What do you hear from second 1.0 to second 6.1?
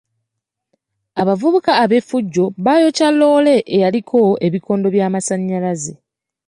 Abavubuka ab'effujjo baayokya loore eyaliko ebikondo by'amasannyalaze.